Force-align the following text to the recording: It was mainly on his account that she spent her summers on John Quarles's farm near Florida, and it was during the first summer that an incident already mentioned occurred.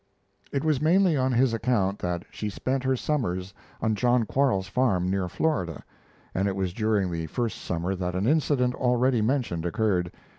It 0.51 0.63
was 0.63 0.81
mainly 0.81 1.15
on 1.15 1.31
his 1.31 1.53
account 1.53 1.99
that 1.99 2.23
she 2.31 2.49
spent 2.49 2.83
her 2.83 2.95
summers 2.95 3.53
on 3.81 3.93
John 3.93 4.25
Quarles's 4.25 4.67
farm 4.67 5.11
near 5.11 5.29
Florida, 5.29 5.83
and 6.33 6.47
it 6.47 6.55
was 6.55 6.73
during 6.73 7.11
the 7.11 7.27
first 7.27 7.59
summer 7.61 7.93
that 7.93 8.15
an 8.15 8.25
incident 8.25 8.73
already 8.73 9.21
mentioned 9.21 9.63
occurred. 9.63 10.11